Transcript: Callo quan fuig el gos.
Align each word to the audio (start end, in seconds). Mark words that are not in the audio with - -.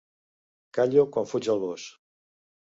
Callo 0.77 1.03
quan 1.17 1.29
fuig 1.33 1.51
el 1.55 1.63
gos. 1.67 1.85